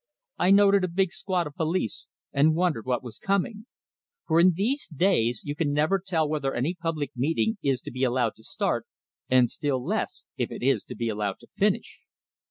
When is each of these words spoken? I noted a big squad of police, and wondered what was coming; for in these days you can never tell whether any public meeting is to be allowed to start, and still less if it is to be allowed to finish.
I 0.39 0.49
noted 0.49 0.83
a 0.83 0.87
big 0.87 1.11
squad 1.11 1.45
of 1.45 1.53
police, 1.53 2.07
and 2.33 2.55
wondered 2.55 2.87
what 2.87 3.03
was 3.03 3.19
coming; 3.19 3.67
for 4.25 4.39
in 4.39 4.53
these 4.55 4.87
days 4.87 5.43
you 5.45 5.53
can 5.53 5.73
never 5.73 5.99
tell 5.99 6.27
whether 6.27 6.55
any 6.55 6.73
public 6.73 7.11
meeting 7.15 7.59
is 7.61 7.81
to 7.81 7.91
be 7.91 8.03
allowed 8.03 8.33
to 8.37 8.43
start, 8.43 8.87
and 9.29 9.47
still 9.51 9.79
less 9.85 10.25
if 10.37 10.49
it 10.49 10.63
is 10.63 10.83
to 10.85 10.95
be 10.95 11.07
allowed 11.07 11.37
to 11.41 11.47
finish. 11.53 11.99